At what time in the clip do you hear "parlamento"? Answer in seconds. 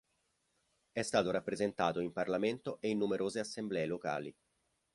2.11-2.81